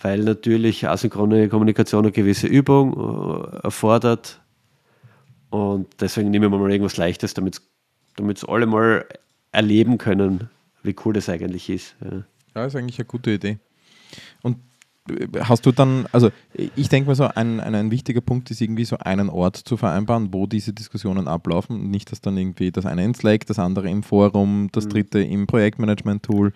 [0.00, 4.40] weil natürlich asynchrone Kommunikation eine gewisse Übung äh, erfordert.
[5.50, 7.60] Und deswegen nehmen wir mal irgendwas Leichtes, damit
[8.18, 9.04] es alle mal
[9.52, 10.48] erleben können,
[10.82, 11.96] wie cool das eigentlich ist.
[12.04, 12.22] Ja.
[12.54, 13.58] Ja, ist eigentlich eine gute Idee.
[14.42, 14.56] Und
[15.40, 18.84] hast du dann, also ich denke mal so, ein, ein, ein, wichtiger Punkt ist irgendwie
[18.84, 21.90] so einen Ort zu vereinbaren, wo diese Diskussionen ablaufen.
[21.90, 24.90] Nicht, dass dann irgendwie das eine in Slack, das andere im Forum, das mhm.
[24.90, 26.52] dritte im Projektmanagement-Tool,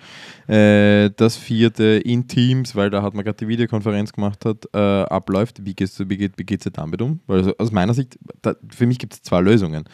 [0.46, 4.78] äh, das vierte in Teams, weil da hat man gerade die Videokonferenz gemacht hat, äh,
[4.78, 5.64] abläuft.
[5.64, 7.20] Wie, gehst du, wie, geht, wie geht es dir damit um?
[7.26, 9.84] Weil also aus meiner Sicht, da, für mich gibt es zwei Lösungen.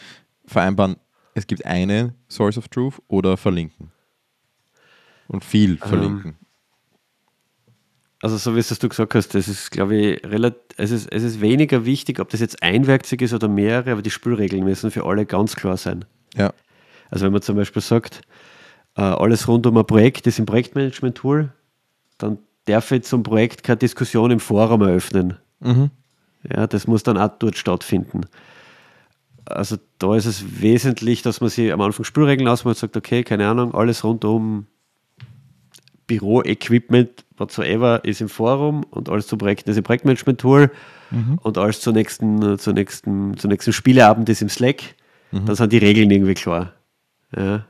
[0.47, 0.97] Vereinbaren,
[1.35, 3.93] es gibt eine Source of Truth oder verlinken.
[5.29, 6.31] Und viel ähm, verlinken.
[6.33, 6.50] Um
[8.23, 11.23] also so wie es du gesagt hast, das ist, glaube ich, relativ, es ist, es
[11.23, 14.91] ist weniger wichtig, ob das jetzt ein Werkzeug ist oder mehrere, aber die Spielregeln müssen
[14.91, 16.05] für alle ganz klar sein.
[16.35, 16.53] Ja.
[17.11, 18.23] Also wenn man zum Beispiel sagt,
[18.97, 21.51] äh, alles rund um ein Projekt ist im Projektmanagement-Tool,
[22.19, 25.37] dann darf ich zum Projekt keine Diskussion im Forum eröffnen.
[25.61, 25.91] Mhm.
[26.49, 28.23] Ja, das muss dann auch dort stattfinden.
[29.47, 33.25] Also da ist es wesentlich, dass man sich am Anfang Spielregeln ausmacht und sagt, okay,
[33.25, 34.67] keine Ahnung, alles rund um
[36.11, 40.73] Büro-Equipment whatsoever ist im Forum und alles zu Projekten ist im Projektmanagement-Tool
[41.13, 41.39] mhm.
[41.41, 44.83] und alles zur nächsten, zur nächsten, zum nächsten Spieleabend ist im Slack.
[45.31, 45.47] Mhm.
[45.47, 46.73] Dann sind die Regeln irgendwie klar.
[47.37, 47.65] Ja.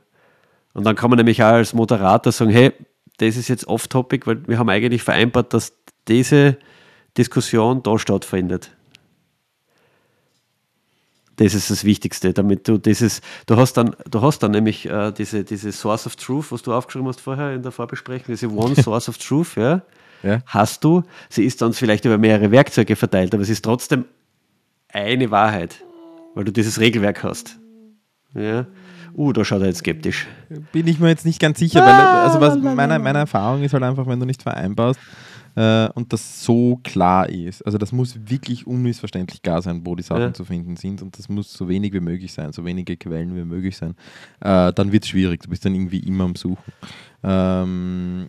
[0.72, 2.72] Und dann kann man nämlich auch als Moderator sagen, hey,
[3.18, 5.74] das ist jetzt off-topic, weil wir haben eigentlich vereinbart, dass
[6.08, 6.56] diese
[7.18, 8.70] Diskussion da stattfindet.
[11.40, 15.10] Das ist das Wichtigste, damit du dieses, du hast dann, du hast dann nämlich äh,
[15.10, 18.74] diese, diese Source of Truth, was du aufgeschrieben hast vorher in der Vorbesprechung, diese One
[18.82, 19.80] Source of Truth, ja,
[20.22, 20.40] ja.
[20.44, 21.02] hast du.
[21.30, 24.04] Sie ist dann vielleicht über mehrere Werkzeuge verteilt, aber es ist trotzdem
[24.92, 25.82] eine Wahrheit,
[26.34, 27.56] weil du dieses Regelwerk hast.
[28.34, 28.66] Ja.
[29.16, 30.26] Uh, da schaut er jetzt skeptisch.
[30.72, 33.82] Bin ich mir jetzt nicht ganz sicher, weil also was meine, meine Erfahrung ist halt
[33.82, 35.00] einfach, wenn du nicht vereinbarst,
[35.56, 37.62] äh, und das so klar ist.
[37.62, 40.32] Also das muss wirklich unmissverständlich klar sein, wo die Sachen ja.
[40.32, 43.44] zu finden sind und das muss so wenig wie möglich sein, so wenige Quellen wie
[43.44, 43.94] möglich sein.
[44.40, 46.72] Äh, dann wird es schwierig, du bist dann irgendwie immer am Suchen.
[47.22, 48.28] Ähm,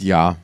[0.00, 0.36] ja,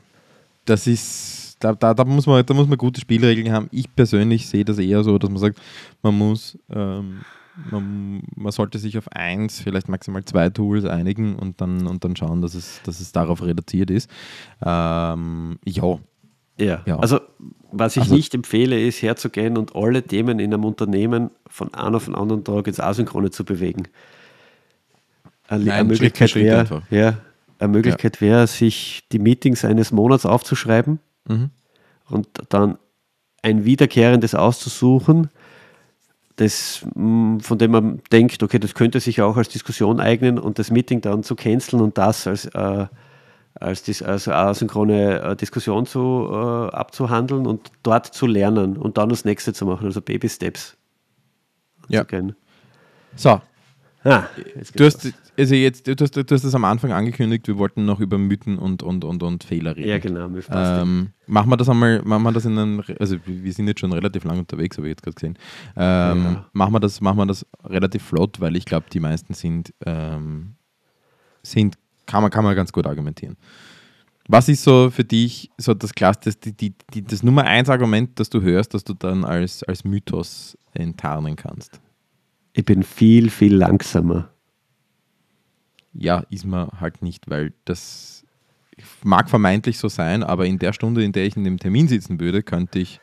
[0.65, 3.67] das ist, da, da, da, muss man, da muss man gute Spielregeln haben.
[3.71, 5.59] Ich persönlich sehe das eher so, dass man sagt,
[6.01, 7.21] man muss ähm,
[7.69, 12.15] man, man, sollte sich auf eins, vielleicht maximal zwei Tools einigen und dann, und dann
[12.15, 14.09] schauen, dass es, dass es darauf reduziert ist.
[14.63, 15.99] Ähm, ja,
[16.59, 16.81] ja.
[16.85, 16.99] ja.
[16.99, 17.19] Also,
[17.71, 21.95] was ich also, nicht empfehle, ist herzugehen und alle Themen in einem Unternehmen von einem
[21.95, 23.87] auf den anderen Tag ins Asynchrone zu bewegen.
[25.47, 27.17] Eine, Nein, eine Möglichkeit wäre, ja,
[27.59, 28.21] eine Möglichkeit ja.
[28.21, 31.49] wäre, sich die Meetings eines Monats aufzuschreiben mhm.
[32.09, 32.77] und dann
[33.41, 35.29] ein wiederkehrendes auszusuchen,
[36.35, 40.59] das, mm, von dem man denkt, okay, das könnte sich auch als Diskussion eignen und
[40.59, 42.87] das Meeting dann zu canceln und das als äh,
[43.55, 49.09] als, dis, als asynchrone äh, Diskussion zu, äh, abzuhandeln und dort zu lernen und dann
[49.09, 50.77] das nächste zu machen, also Baby Steps.
[51.89, 52.05] Ja.
[53.15, 53.41] So.
[54.03, 54.23] Ah,
[54.75, 57.99] du, hast, also jetzt, du, hast, du hast das am Anfang angekündigt, wir wollten noch
[57.99, 59.89] über Mythen und, und, und, und Fehler reden.
[59.89, 60.27] Ja, genau.
[60.49, 63.93] Ähm, machen wir das einmal, machen wir das in einen, also wir sind jetzt schon
[63.93, 65.37] relativ lang unterwegs, habe ich jetzt gerade gesehen.
[65.75, 66.45] Ähm, ja.
[66.53, 70.55] machen, wir das, machen wir das relativ flott, weil ich glaube, die meisten sind, ähm,
[71.43, 71.77] sind
[72.11, 73.37] kann man, kann man ganz gut argumentieren.
[74.27, 77.69] Was ist so für dich so das, Klass, das, die, die, die, das Nummer eins
[77.69, 81.79] Argument, das du hörst, das du dann als, als Mythos enttarnen kannst?
[82.53, 84.29] Ich bin viel, viel langsamer.
[85.93, 88.25] Ja, ist man halt nicht, weil das
[89.03, 92.19] mag vermeintlich so sein, aber in der Stunde, in der ich in dem Termin sitzen
[92.19, 92.99] würde, könnte ich,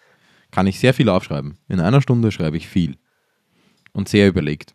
[0.51, 1.57] kann ich sehr viel aufschreiben.
[1.69, 2.97] In einer Stunde schreibe ich viel
[3.93, 4.75] und sehr überlegt.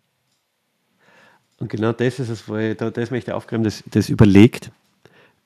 [1.63, 4.69] Und genau das ist es, wo ich, das möchte ich aufgreifen, das, das überlegt,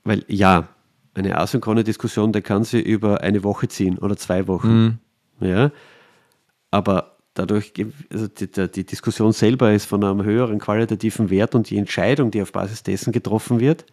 [0.04, 0.68] weil ja,
[1.14, 5.00] eine asynchrone Diskussion, der kann sie über eine Woche ziehen oder zwei Wochen.
[5.40, 5.48] Mhm.
[5.48, 5.72] Ja,
[6.72, 7.72] aber dadurch,
[8.12, 12.42] also die, die, Diskussion selber ist von einem höheren qualitativen Wert und die Entscheidung, die
[12.42, 13.86] auf Basis dessen getroffen wird,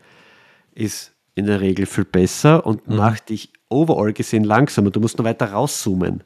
[0.75, 2.97] ist in der Regel viel besser und mhm.
[2.97, 4.91] macht dich overall gesehen langsamer.
[4.91, 6.25] Du musst nur weiter rauszoomen.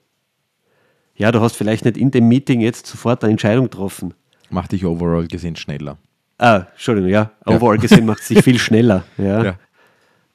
[1.17, 4.15] Ja, du hast vielleicht nicht in dem Meeting jetzt sofort eine Entscheidung getroffen,
[4.51, 5.99] Macht dich overall gesehen schneller.
[6.39, 7.31] Ah, Entschuldigung, ja.
[7.45, 7.83] Overall ja.
[7.83, 9.05] gesehen macht es sich viel schneller.
[9.17, 9.45] Ja.
[9.45, 9.59] ja.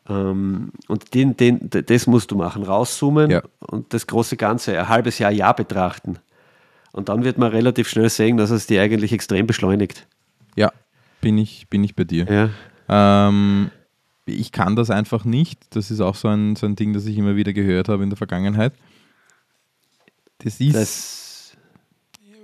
[0.10, 3.42] Ähm, und den, den, das musst du machen, rauszoomen ja.
[3.60, 6.20] und das große Ganze ein halbes Jahr, Jahr betrachten.
[6.92, 10.06] Und dann wird man relativ schnell sehen, dass es die eigentlich extrem beschleunigt.
[10.56, 10.72] Ja,
[11.22, 12.52] bin ich, bin ich bei dir.
[12.90, 13.28] Ja.
[13.28, 13.72] Ähm,
[14.26, 15.76] ich kann das einfach nicht.
[15.76, 18.10] Das ist auch so ein, so ein Ding, das ich immer wieder gehört habe in
[18.10, 18.74] der Vergangenheit.
[20.40, 20.76] Das ist.
[20.76, 21.23] Das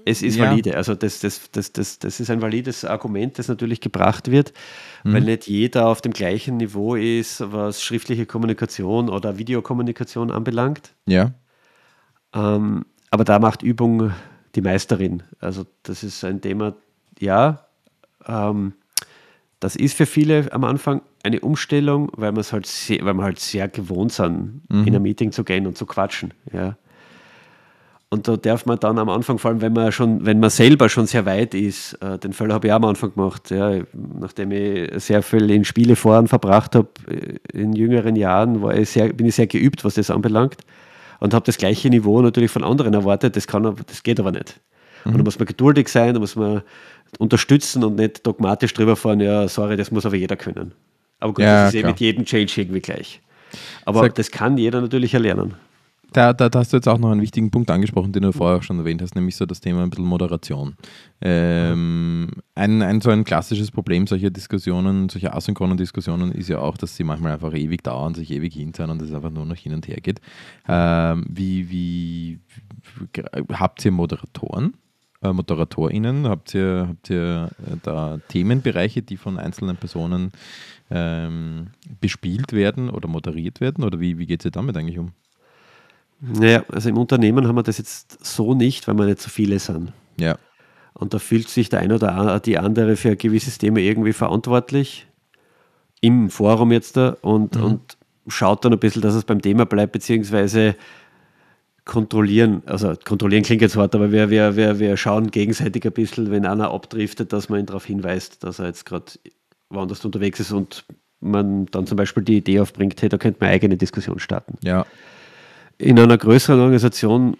[0.09, 0.45] es ist ja.
[0.49, 0.75] valide.
[0.75, 4.53] Also das, das, das, das, das ist ein valides Argument, das natürlich gebracht wird,
[5.03, 5.13] mhm.
[5.13, 10.93] weil nicht jeder auf dem gleichen Niveau ist, was schriftliche Kommunikation oder Videokommunikation anbelangt.
[11.05, 11.33] Ja.
[12.33, 14.11] Ähm, aber da macht Übung
[14.55, 15.23] die Meisterin.
[15.39, 16.75] Also das ist ein Thema,
[17.19, 17.65] ja,
[18.27, 18.73] ähm,
[19.59, 23.67] das ist für viele am Anfang eine Umstellung, weil, halt sehr, weil wir halt sehr
[23.67, 24.87] gewohnt sind, mhm.
[24.87, 26.33] in ein Meeting zu gehen und zu quatschen.
[26.53, 26.77] Ja.
[28.11, 30.89] Und da darf man dann am Anfang, vor allem wenn man schon, wenn man selber
[30.89, 34.51] schon sehr weit ist, äh, den Fall habe ich auch am Anfang gemacht, ja, nachdem
[34.51, 39.27] ich sehr viel in Spieleforen verbracht habe äh, in jüngeren Jahren, war ich sehr, bin
[39.27, 40.57] ich sehr geübt, was das anbelangt
[41.19, 43.35] und habe das gleiche Niveau natürlich von anderen erwartet.
[43.35, 44.59] Das, kann, das geht aber nicht.
[45.05, 45.11] Mhm.
[45.11, 46.63] Und da muss man geduldig sein, da muss man
[47.19, 50.73] unterstützen und nicht dogmatisch drüber fahren, ja, sorry, das muss aber jeder können.
[51.19, 53.21] Aber gut, ja, das ist eh mit jedem Change irgendwie gleich.
[53.85, 55.53] Aber Sag, das kann jeder natürlich erlernen.
[56.13, 58.57] Da, da, da, hast du jetzt auch noch einen wichtigen Punkt angesprochen, den du vorher
[58.57, 60.75] auch schon erwähnt hast, nämlich so das Thema ein bisschen Moderation.
[61.21, 66.77] Ähm, ein, ein so ein klassisches Problem solcher Diskussionen, solcher asynchronen Diskussionen ist ja auch,
[66.77, 69.73] dass sie manchmal einfach ewig dauern, sich ewig hinzahlen und es einfach nur noch hin
[69.73, 70.19] und her geht.
[70.67, 72.39] Ähm, wie, wie,
[73.11, 74.73] wie habt ihr Moderatoren?
[75.21, 76.27] Äh, ModeratorInnen?
[76.27, 80.31] Habt ihr, habt ihr äh, da Themenbereiche, die von einzelnen Personen
[80.89, 81.67] ähm,
[81.99, 83.83] bespielt werden oder moderiert werden?
[83.83, 85.11] Oder wie, wie geht es damit eigentlich um?
[86.21, 89.59] Naja, also im Unternehmen haben wir das jetzt so nicht, weil wir nicht so viele
[89.59, 89.93] sind.
[90.19, 90.37] Ja.
[90.93, 95.07] Und da fühlt sich der eine oder die andere für ein gewisses Thema irgendwie verantwortlich
[96.01, 97.63] im Forum jetzt da und, mhm.
[97.63, 100.75] und schaut dann ein bisschen, dass es beim Thema bleibt, beziehungsweise
[101.85, 106.29] kontrollieren, also kontrollieren klingt jetzt hart, aber wir, wir, wir, wir schauen gegenseitig ein bisschen,
[106.31, 109.11] wenn einer abdriftet, dass man ihn darauf hinweist, dass er jetzt gerade
[109.69, 110.85] woanders unterwegs ist und
[111.19, 114.57] man dann zum Beispiel die Idee aufbringt, hey, da könnte man eigene Diskussion starten.
[114.63, 114.85] Ja,
[115.79, 117.37] in einer größeren Organisation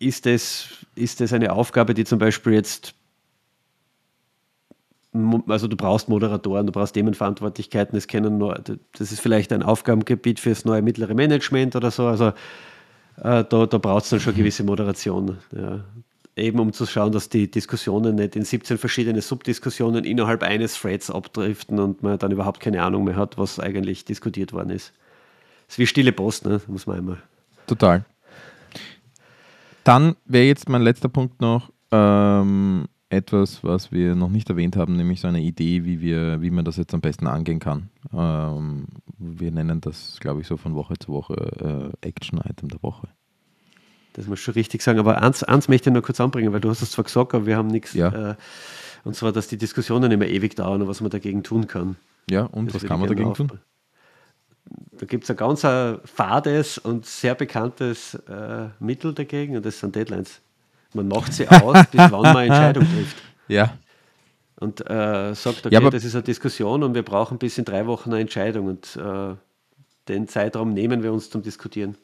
[0.00, 2.94] ist es, ist es eine Aufgabe, die zum Beispiel jetzt,
[5.46, 8.60] also du brauchst Moderatoren, du brauchst Themenverantwortlichkeiten, das, kennen nur,
[8.92, 12.28] das ist vielleicht ein Aufgabengebiet für das neue mittlere Management oder so, also
[13.22, 15.38] äh, da, da braucht es dann schon gewisse Moderation.
[15.52, 15.84] Ja.
[16.34, 21.10] Eben um zu schauen, dass die Diskussionen nicht in 17 verschiedene Subdiskussionen innerhalb eines Threads
[21.10, 24.92] abdriften und man dann überhaupt keine Ahnung mehr hat, was eigentlich diskutiert worden ist
[25.68, 26.60] ist wie stille Post, ne?
[26.66, 27.22] muss man einmal.
[27.66, 28.04] Total.
[29.84, 34.96] Dann wäre jetzt mein letzter Punkt noch ähm, etwas, was wir noch nicht erwähnt haben,
[34.96, 37.88] nämlich so eine Idee, wie, wir, wie man das jetzt am besten angehen kann.
[38.12, 38.86] Ähm,
[39.18, 43.08] wir nennen das, glaube ich, so von Woche zu Woche äh, Action-Item der Woche.
[44.12, 46.60] Das muss ich schon richtig sagen, aber eins, eins möchte ich noch kurz anbringen, weil
[46.60, 47.94] du hast es zwar gesagt, aber wir haben nichts.
[47.94, 48.32] Ja.
[48.32, 48.34] Äh,
[49.04, 51.96] und zwar, dass die Diskussionen immer ewig dauern und was man dagegen tun kann.
[52.28, 53.52] Ja, und das was kann man dagegen tun?
[54.92, 55.62] Da gibt es ein ganz
[56.04, 60.40] fades und sehr bekanntes äh, Mittel dagegen und das sind Deadlines.
[60.94, 63.16] Man macht sie aus, bis wann man eine Entscheidung trifft.
[63.48, 63.76] Ja.
[64.56, 67.86] Und äh, sagt, okay, ja, das ist eine Diskussion und wir brauchen bis in drei
[67.86, 69.34] Wochen eine Entscheidung und äh,
[70.08, 71.96] den Zeitraum nehmen wir uns zum Diskutieren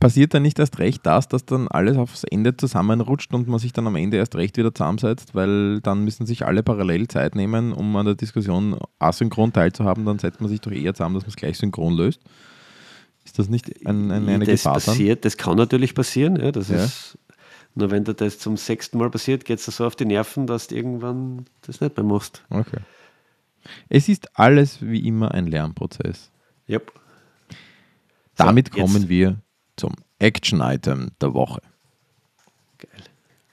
[0.00, 3.72] passiert dann nicht erst recht das, dass dann alles aufs Ende zusammenrutscht und man sich
[3.72, 7.72] dann am Ende erst recht wieder zusammensetzt, weil dann müssen sich alle parallel Zeit nehmen,
[7.72, 11.30] um an der Diskussion asynchron teilzuhaben, dann setzt man sich doch eher zusammen, dass man
[11.30, 12.20] es gleich synchron löst.
[13.24, 16.68] Ist das nicht ein, ein, eine das Gefahr passiert, Das kann natürlich passieren, ja, das
[16.68, 16.84] ja.
[16.84, 17.18] ist
[17.74, 20.68] nur wenn dir das zum sechsten Mal passiert, geht es so auf die Nerven, dass
[20.68, 22.44] du irgendwann das nicht mehr machst.
[22.50, 22.78] Okay.
[23.88, 26.30] Es ist alles wie immer ein Lernprozess.
[26.68, 26.92] Yep.
[28.36, 29.40] Damit so, kommen wir
[29.76, 31.60] zum Action-Item der Woche.
[32.78, 32.90] Geil.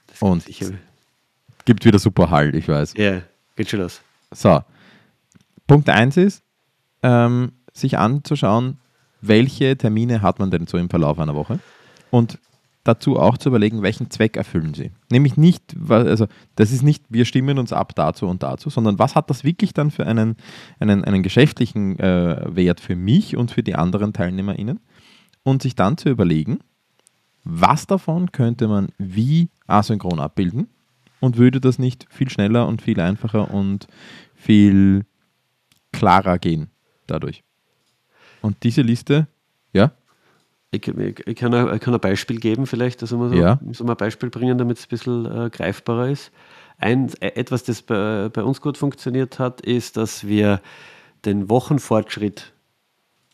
[0.06, 0.44] Das Und
[1.64, 2.94] gibt wieder super Halt, ich weiß.
[2.96, 3.22] Ja, yeah,
[3.56, 4.00] geht schon los.
[4.30, 4.60] So,
[5.66, 6.42] Punkt 1 ist,
[7.02, 8.78] ähm, sich anzuschauen,
[9.20, 11.60] welche Termine hat man denn so im Verlauf einer Woche
[12.10, 12.38] und
[12.84, 14.90] dazu auch zu überlegen, welchen Zweck erfüllen sie.
[15.10, 19.14] Nämlich nicht, also das ist nicht, wir stimmen uns ab dazu und dazu, sondern was
[19.14, 20.36] hat das wirklich dann für einen,
[20.80, 24.80] einen, einen geschäftlichen äh, Wert für mich und für die anderen TeilnehmerInnen?
[25.42, 26.60] Und sich dann zu überlegen,
[27.44, 30.68] was davon könnte man wie asynchron abbilden
[31.20, 33.86] und würde das nicht viel schneller und viel einfacher und
[34.34, 35.04] viel
[35.92, 36.70] klarer gehen
[37.06, 37.42] dadurch.
[38.40, 39.28] Und diese Liste,
[39.72, 39.92] ja?
[40.72, 43.60] Ich, ich, ich, kann, ein, ich kann, ein, Beispiel geben, vielleicht, also so, ja.
[43.72, 46.32] so ein Beispiel bringen, damit es ein bisschen äh, greifbarer ist.
[46.78, 50.60] Ein, äh, etwas, das bei, bei, uns gut funktioniert hat, ist, dass wir
[51.24, 52.51] den Wochenfortschritt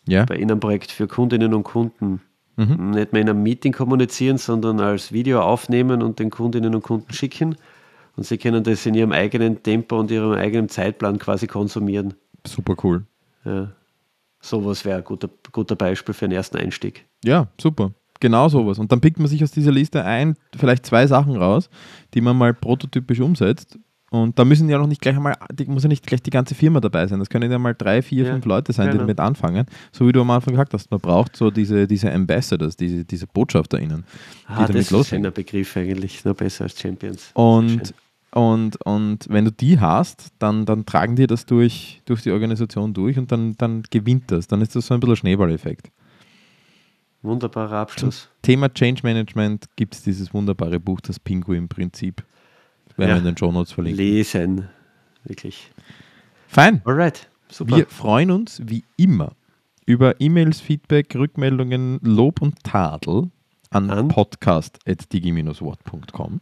[0.08, 0.24] ja.
[0.24, 2.20] bei Ihnen Projekt für Kundinnen und Kunden
[2.56, 2.90] mhm.
[2.90, 7.12] nicht mehr in einem Meeting kommunizieren, sondern als Video aufnehmen und den Kundinnen und Kunden
[7.12, 7.56] schicken.
[8.16, 12.14] Und sie können das in ihrem eigenen Tempo und ihrem eigenen Zeitplan quasi konsumieren.
[12.46, 13.04] Super cool.
[13.44, 13.70] Ja.
[14.40, 17.06] Sowas wäre ein guter, guter Beispiel für einen ersten Einstieg.
[17.24, 17.92] Ja, super.
[18.20, 18.78] Genau sowas.
[18.80, 21.70] Und dann pickt man sich aus dieser Liste ein, vielleicht zwei Sachen raus,
[22.14, 23.78] die man mal prototypisch umsetzt
[24.10, 25.36] und da müssen ja noch nicht gleich einmal,
[25.66, 27.18] muss ja nicht gleich die ganze Firma dabei sein.
[27.18, 28.94] Das können ja mal drei, vier, ja, fünf Leute sein, genau.
[28.94, 29.66] die damit anfangen.
[29.92, 33.26] So wie du am Anfang gesagt hast, man braucht so diese, diese Ambassadors, diese, diese
[33.26, 34.04] BotschafterInnen.
[34.46, 37.30] Ah, die das ist ein Begriff eigentlich, noch besser als Champions.
[37.34, 37.94] Und
[38.32, 42.92] Und, und wenn du die hast, dann, dann tragen die das durch, durch die Organisation
[42.92, 44.46] durch und dann, dann gewinnt das.
[44.46, 45.90] Dann ist das so ein bisschen Schneeballeffekt.
[47.22, 48.28] Wunderbarer Abschluss.
[48.42, 52.22] Thema Change Management gibt es dieses wunderbare Buch, das Pinguin-Prinzip.
[52.98, 53.14] Werden Ja.
[53.16, 54.04] wir in den Show Notes verlinken.
[54.04, 54.68] Lesen.
[55.24, 55.70] Wirklich.
[56.48, 56.82] Fein.
[56.84, 57.28] Alright.
[57.50, 57.76] Super.
[57.76, 59.32] Wir freuen uns wie immer
[59.86, 63.30] über E-Mails, Feedback, Rückmeldungen, Lob und Tadel
[63.70, 64.08] an, An?
[64.08, 66.40] podcast.digi-wort.com.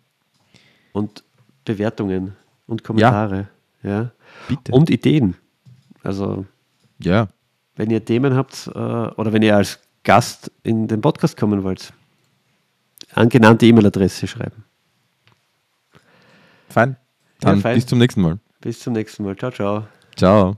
[0.92, 1.22] und
[1.64, 2.34] Bewertungen
[2.66, 3.48] und Kommentare.
[3.82, 4.10] Ja.
[4.48, 4.72] Bitte.
[4.72, 5.34] Und Ideen.
[6.02, 6.44] Also,
[6.98, 7.28] ja,
[7.76, 11.92] wenn ihr Themen habt äh, oder wenn ihr als Gast in den Podcast kommen wollt,
[13.12, 14.64] an genannte E-Mail-Adresse schreiben.
[16.68, 16.96] Fein.
[17.40, 17.74] Dann fein.
[17.74, 18.38] bis zum nächsten Mal.
[18.60, 19.36] Bis zum nächsten Mal.
[19.36, 19.86] Ciao, ciao.
[20.16, 20.56] Ciao.